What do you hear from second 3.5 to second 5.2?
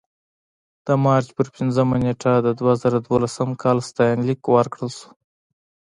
کال ستاینلیک ورکړل شو.